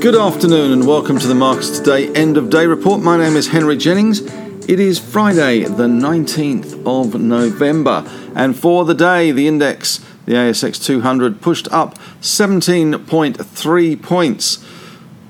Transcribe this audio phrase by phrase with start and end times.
[0.00, 3.02] Good afternoon and welcome to the Marcus Today end of day report.
[3.02, 4.20] My name is Henry Jennings.
[4.66, 10.82] It is Friday, the 19th of November, and for the day, the index, the ASX
[10.82, 14.64] 200, pushed up 17.3 points.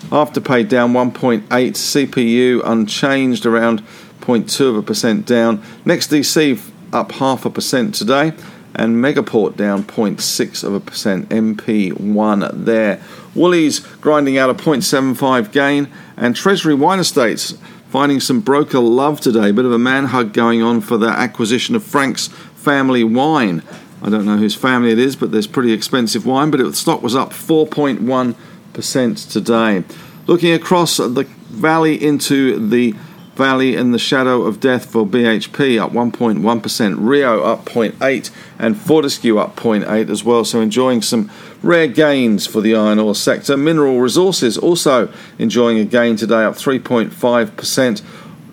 [0.09, 3.83] Afterpay down 1.8, CPU unchanged around
[4.19, 5.59] 0.2 of a percent down.
[5.85, 6.59] NextDC
[6.91, 8.33] up half a percent today
[8.75, 11.29] and Megaport down 0.6 of a percent.
[11.29, 13.01] MP1 there.
[13.33, 15.87] Woolies grinding out a 0.75 gain,
[16.17, 17.57] and Treasury Wine Estates
[17.87, 19.53] finding some broker love today.
[19.53, 23.63] Bit of a man hug going on for the acquisition of Frank's Family Wine.
[24.01, 26.51] I don't know whose family it is, but there's pretty expensive wine.
[26.51, 29.83] But the stock was up 4.1% today.
[30.27, 32.95] Looking across the valley into the
[33.35, 38.29] Valley in the shadow of death for BHP up 1.1%, Rio up 0.8,
[38.59, 40.43] and Fortescue up 0.8 as well.
[40.43, 41.31] So enjoying some
[41.63, 43.55] rare gains for the iron ore sector.
[43.55, 48.01] Mineral Resources also enjoying a gain today, up 3.5%.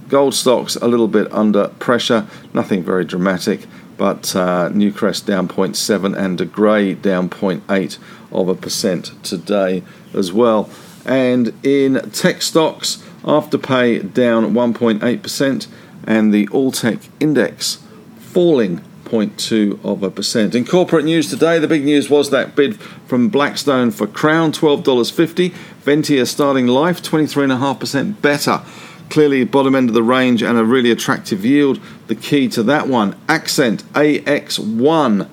[0.09, 3.67] Gold stocks a little bit under pressure, nothing very dramatic,
[3.99, 7.99] but uh, Newcrest down 0.7 and De Grey down 0.8
[8.33, 9.83] of a percent today
[10.15, 10.71] as well.
[11.05, 15.67] And in tech stocks, Afterpay down 1.8%,
[16.07, 17.83] and the Alltech index
[18.19, 20.55] falling 0.2 of a percent.
[20.55, 25.51] In corporate news today, the big news was that bid from Blackstone for Crown, $12.50.
[25.85, 28.63] Ventia starting life, 23.5% better.
[29.11, 31.81] Clearly, bottom end of the range and a really attractive yield.
[32.09, 35.29] The key to that one, Accent AX1,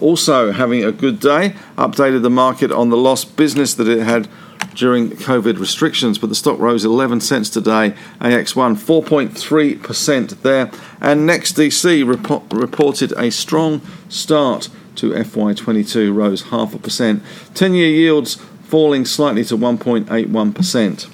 [0.00, 1.54] also having a good day.
[1.76, 4.28] Updated the market on the lost business that it had
[4.74, 7.94] during COVID restrictions, but the stock rose 11 cents today.
[8.20, 10.70] AX1 4.3% there.
[11.00, 17.22] And NextDC report, reported a strong start to FY22, rose half a percent.
[17.54, 21.10] 10 year yields falling slightly to 1.81%.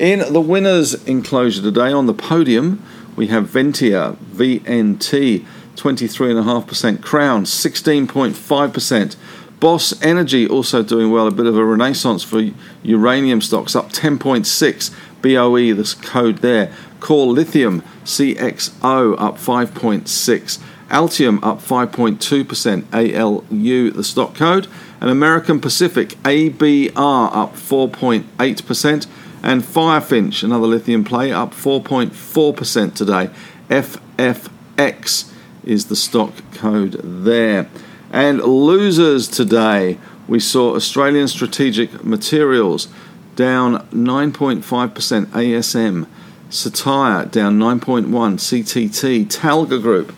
[0.00, 2.82] In the winners enclosure today on the podium,
[3.16, 5.44] we have Ventia, VNT,
[5.76, 9.16] 23.5%, Crown, 16.5%.
[9.60, 12.50] Boss Energy also doing well, a bit of a renaissance for
[12.82, 14.90] uranium stocks, up 10.6.
[15.20, 16.72] BOE, this code there.
[17.00, 20.58] Core Lithium, CXO, up 5.6.
[20.88, 24.66] Altium up 5.2%, ALU, the stock code.
[24.98, 29.06] And American Pacific, ABR, up 4.8%.
[29.42, 33.30] And Firefinch, another lithium play, up 4.4% today.
[33.68, 35.32] FFX
[35.64, 37.68] is the stock code there.
[38.12, 39.98] And losers today
[40.28, 42.88] we saw Australian Strategic Materials
[43.36, 46.06] down 9.5%, ASM,
[46.50, 50.12] Cettire down 9.1, CTT, Talga Group,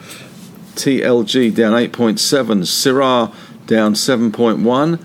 [0.75, 3.35] TLG down 8.7%; Syrah
[3.67, 5.05] down 7.1,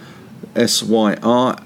[0.55, 1.15] SYR,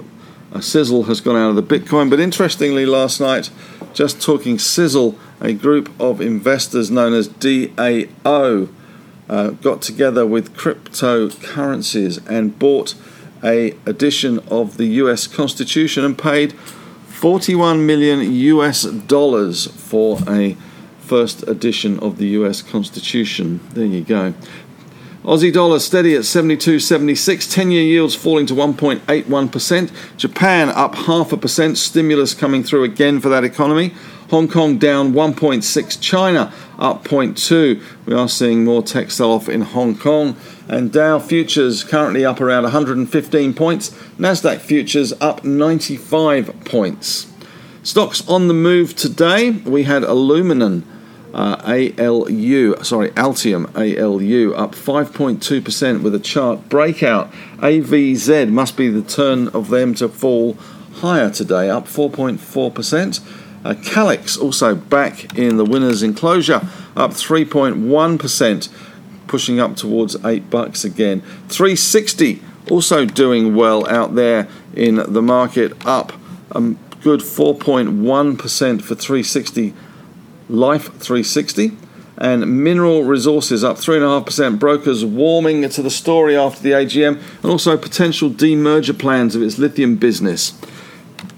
[0.52, 3.52] a sizzle has gone out of the Bitcoin, but interestingly, last night,
[3.94, 8.70] just talking sizzle, a group of investors known as DAO
[9.30, 12.96] uh, got together with cryptocurrencies and bought
[13.44, 16.54] a edition of the US Constitution and paid
[17.08, 20.56] 41 million US dollars for a
[21.00, 23.60] first edition of the US Constitution.
[23.74, 24.34] There you go.
[25.24, 29.92] Aussie dollar steady at 72.76, 10 year yields falling to 1.81%.
[30.16, 33.94] Japan up half a percent, stimulus coming through again for that economy.
[34.30, 37.84] Hong Kong down 1.6, China up 0.2.
[38.06, 40.38] We are seeing more tech sell off in Hong Kong.
[40.70, 43.90] And Dow futures currently up around 115 points.
[44.18, 47.28] Nasdaq futures up 95 points.
[47.84, 49.52] Stocks on the move today.
[49.52, 50.86] We had Aluminum
[51.34, 57.32] uh, ALU, sorry, Altium ALU up 5.2% with a chart breakout.
[57.58, 60.54] AVZ must be the turn of them to fall
[60.96, 63.36] higher today, up 4.4%.
[63.64, 66.62] Uh, Calix also back in the winner's enclosure,
[66.96, 68.70] up 3.1%,
[69.28, 71.22] pushing up towards 8 bucks again.
[71.50, 76.14] 360 also doing well out there in the market, up
[76.52, 76.62] a
[77.02, 79.74] good 4.1% for 360
[80.50, 81.78] Life 360
[82.18, 84.60] and Mineral Resources up 3.5%.
[84.60, 89.58] Brokers warming to the story after the AGM and also potential demerger plans of its
[89.58, 90.52] lithium business.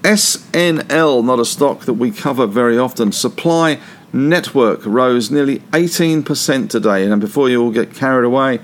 [0.02, 3.12] SNL, not a stock that we cover very often.
[3.12, 3.80] Supply
[4.12, 7.06] Network rose nearly 18% today.
[7.06, 8.60] And before you all get carried away,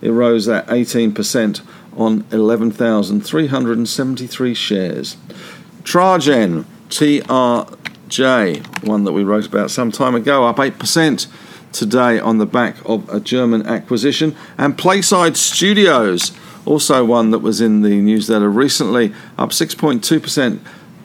[0.00, 1.60] it rose at 18%
[1.96, 5.16] on 11,373 shares.
[5.84, 6.66] Trajan,
[8.12, 11.26] TRJ, one that we wrote about some time ago, up 8%
[11.72, 14.36] today on the back of a German acquisition.
[14.58, 16.32] And Playside Studios
[16.64, 20.60] also one that was in the newsletter recently, up 6.2%.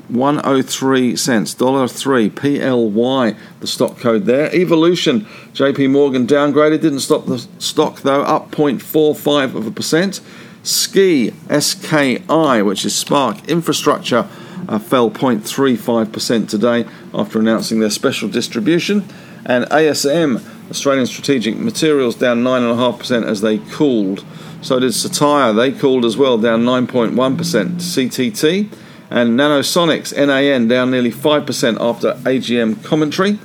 [0.10, 4.50] 103 cents, dollar three, PLY, the stock code there.
[4.56, 10.22] Evolution, JP Morgan downgraded, didn't stop the stock though, up 0.45 of a percent.
[10.64, 14.30] Ski, SKI, which is Spark Infrastructure,
[14.68, 19.06] uh, fell 0.35% today after announcing their special distribution.
[19.46, 24.26] And ASM, Australian Strategic Materials, down 9.5% as they cooled.
[24.62, 27.16] So did Cettire, they cooled as well, down 9.1%.
[27.16, 28.70] CTT
[29.10, 33.40] and Nanosonics, NAN, down nearly 5% after AGM commentary.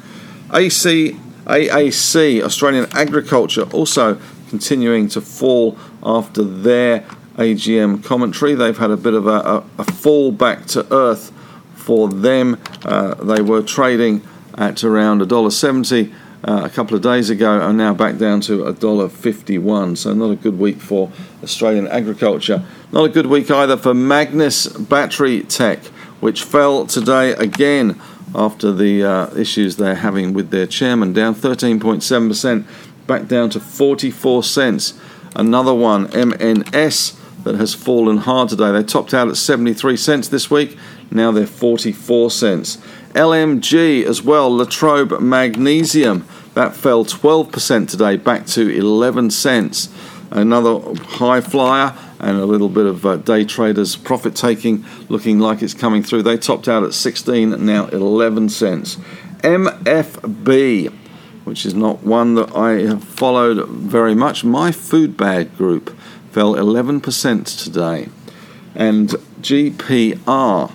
[0.53, 1.17] AC,
[1.47, 8.55] AAC, Australian Agriculture, also continuing to fall after their AGM commentary.
[8.55, 11.33] They've had a bit of a, a, a fall back to earth
[11.75, 12.61] for them.
[12.85, 14.23] Uh, they were trading
[14.57, 16.13] at around $1.70
[16.45, 19.97] uh, a couple of days ago and now back down to $1.51.
[19.97, 21.11] So, not a good week for
[21.43, 22.65] Australian agriculture.
[22.91, 25.85] Not a good week either for Magnis Battery Tech,
[26.21, 28.01] which fell today again
[28.35, 32.67] after the uh, issues they're having with their chairman, down 13.7%,
[33.07, 34.95] back down to 44 cents.
[35.35, 38.71] Another one, MNS, that has fallen hard today.
[38.73, 40.77] They topped out at 73 cents this week,
[41.11, 42.79] now they're 44 cents.
[43.15, 49.89] LMG as well, Latrobe Magnesium, that fell 12% today, back to 11 cents.
[50.31, 55.61] Another high flyer, and a little bit of uh, day traders profit taking looking like
[55.61, 56.23] it's coming through.
[56.23, 58.97] They topped out at 16, now 11 cents.
[59.41, 60.93] MFB,
[61.45, 64.45] which is not one that I have followed very much.
[64.45, 65.97] My food bag group
[66.33, 68.09] fell 11% today.
[68.75, 69.11] And
[69.43, 70.73] GPR,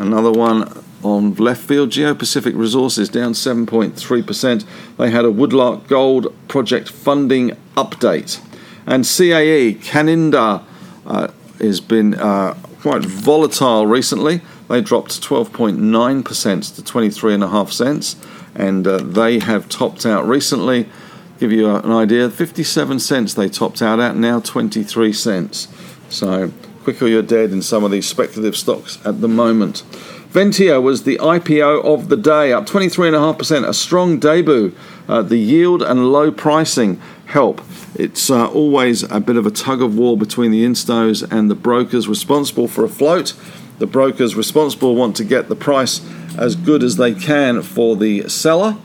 [0.00, 1.90] another one on left field.
[1.90, 4.64] Geopacific Resources down 7.3%.
[4.96, 8.40] They had a Woodlark Gold project funding update.
[8.86, 10.64] And CAE, Cannindah,
[11.06, 11.28] uh,
[11.60, 14.40] has been uh, quite volatile recently.
[14.68, 18.16] They dropped 12.9% to 23.5 cents,
[18.54, 20.88] and uh, they have topped out recently.
[21.38, 25.68] Give you an idea, 57 cents they topped out at, now 23 cents.
[26.08, 26.52] So,
[26.84, 29.82] quicker you're dead in some of these speculative stocks at the moment.
[30.30, 34.74] Ventia was the IPO of the day, up 23.5%, a strong debut.
[35.08, 37.60] Uh, the yield and low pricing help.
[37.94, 41.54] It's uh, always a bit of a tug of war between the instos and the
[41.54, 43.34] brokers responsible for a float.
[43.78, 46.00] The brokers responsible want to get the price
[46.36, 48.76] as good as they can for the seller,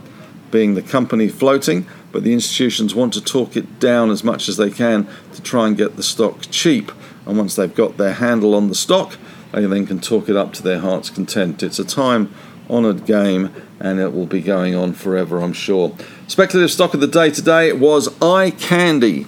[0.52, 4.58] being the company floating, but the institutions want to talk it down as much as
[4.58, 6.92] they can to try and get the stock cheap.
[7.26, 9.18] And once they've got their handle on the stock,
[9.52, 11.64] they then can talk it up to their heart's content.
[11.64, 12.34] It's a time
[12.70, 15.96] honoured game and it will be going on forever, I'm sure.
[16.28, 19.28] Speculative stock of the day today was iCandy.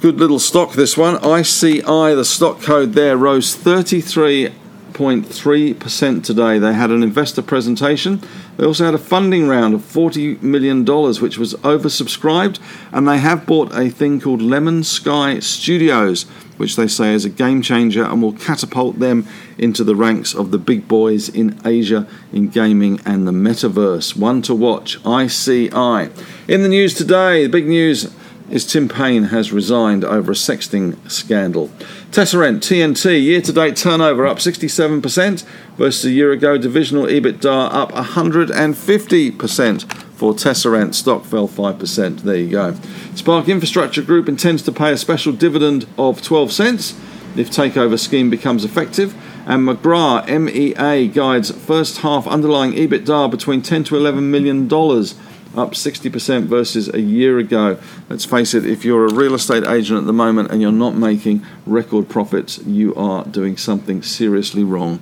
[0.00, 1.16] Good little stock, this one.
[1.24, 4.52] ICI, the stock code there, rose 33
[4.98, 6.58] 6.3% today.
[6.58, 8.20] They had an investor presentation.
[8.58, 12.58] They also had a funding round of $40 million, which was oversubscribed.
[12.92, 16.24] And they have bought a thing called Lemon Sky Studios,
[16.56, 20.50] which they say is a game changer and will catapult them into the ranks of
[20.50, 24.16] the big boys in Asia in gaming and the metaverse.
[24.16, 26.10] One to watch, ICI.
[26.48, 28.12] In the news today, the big news
[28.50, 31.68] is Tim Paine has resigned over a sexting scandal.
[32.10, 35.44] Tesserent TNT year to date turnover up 67%
[35.76, 36.56] versus a year ago.
[36.56, 40.94] Divisional EBITDA up 150% for Tesserent.
[40.94, 42.22] Stock fell 5%.
[42.22, 42.74] There you go.
[43.14, 46.98] Spark Infrastructure Group intends to pay a special dividend of 12 cents
[47.36, 49.14] if takeover scheme becomes effective.
[49.46, 55.14] And McGrath MEA guides first half underlying EBITDA between 10 to 11 million dollars
[55.58, 57.78] up 60% versus a year ago.
[58.08, 60.94] Let's face it, if you're a real estate agent at the moment and you're not
[60.94, 65.00] making record profits, you are doing something seriously wrong.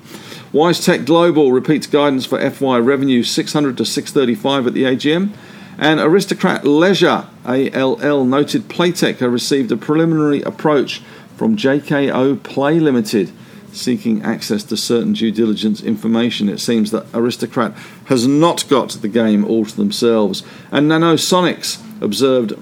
[0.52, 5.32] WiseTech Global repeats guidance for FY revenue 600 to 635 at the AGM.
[5.78, 11.02] And Aristocrat Leisure, ALL, noted Playtech received a preliminary approach
[11.36, 13.30] from JKO Play Limited
[13.76, 16.48] seeking access to certain due diligence information.
[16.48, 17.72] It seems that Aristocrat
[18.06, 20.42] has not got the game all to themselves.
[20.70, 22.54] And Nanosonics observed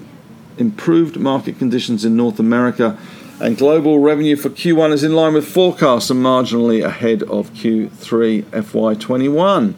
[0.57, 2.97] improved market conditions in North America.
[3.39, 8.43] And global revenue for Q1 is in line with forecasts and marginally ahead of Q3
[8.43, 9.73] FY21.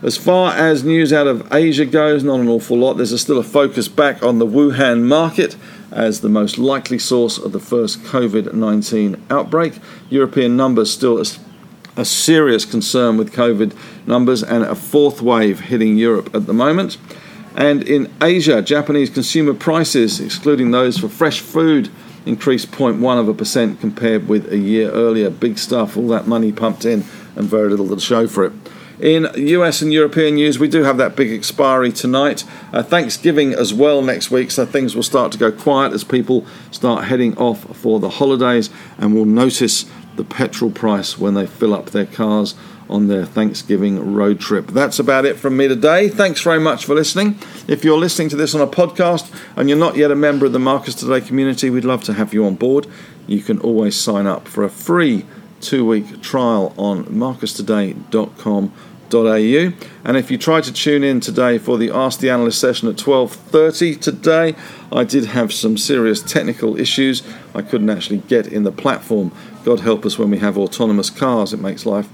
[0.00, 2.94] As far as news out of Asia goes, not an awful lot.
[2.94, 5.56] There's still a focus back on the Wuhan market
[5.90, 9.74] as the most likely source of the first COVID 19 outbreak.
[10.10, 11.24] European numbers still a,
[11.96, 13.74] a serious concern with COVID
[14.06, 16.98] numbers and a fourth wave hitting Europe at the moment.
[17.56, 21.90] And in Asia, Japanese consumer prices, excluding those for fresh food,
[22.24, 25.30] increased 0.1 of a percent compared with a year earlier.
[25.30, 27.04] Big stuff, all that money pumped in,
[27.34, 28.52] and very little to show for it.
[29.00, 32.42] In US and European news, we do have that big expiry tonight.
[32.72, 36.44] Uh, Thanksgiving as well next week, so things will start to go quiet as people
[36.72, 39.84] start heading off for the holidays, and will notice
[40.16, 42.56] the petrol price when they fill up their cars
[42.90, 44.66] on their Thanksgiving road trip.
[44.68, 46.08] That's about it from me today.
[46.08, 47.38] Thanks very much for listening.
[47.68, 50.52] If you're listening to this on a podcast and you're not yet a member of
[50.52, 52.88] the Marcus Today community, we'd love to have you on board.
[53.28, 55.24] You can always sign up for a free
[55.60, 58.72] two week trial on marcustoday.com
[59.10, 62.96] and if you try to tune in today for the Ask the Analyst session at
[62.96, 64.54] 12:30 today,
[64.92, 67.22] I did have some serious technical issues.
[67.54, 69.32] I couldn't actually get in the platform.
[69.64, 71.54] God help us when we have autonomous cars.
[71.54, 72.08] It makes life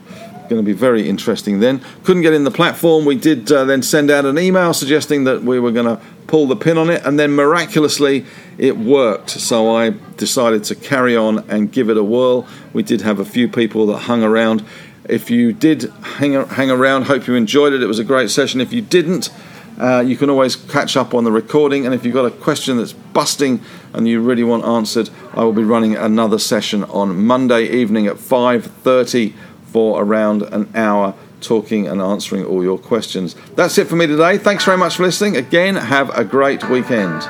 [0.48, 1.80] going to be very interesting then.
[2.04, 3.04] Couldn't get in the platform.
[3.04, 6.46] We did uh, then send out an email suggesting that we were going to pull
[6.46, 8.24] the pin on it, and then miraculously
[8.58, 9.30] it worked.
[9.30, 12.46] So I decided to carry on and give it a whirl.
[12.72, 14.64] We did have a few people that hung around.
[15.08, 17.82] If you did hang, hang around, hope you enjoyed it.
[17.82, 18.60] It was a great session.
[18.60, 19.30] If you didn't,
[19.78, 21.84] uh, you can always catch up on the recording.
[21.84, 23.60] And if you've got a question that's busting
[23.92, 28.16] and you really want answered, I will be running another session on Monday evening at
[28.16, 29.34] 5:30
[29.74, 33.34] for around an hour talking and answering all your questions.
[33.56, 34.38] That's it for me today.
[34.38, 35.36] Thanks very much for listening.
[35.36, 37.28] Again, have a great weekend.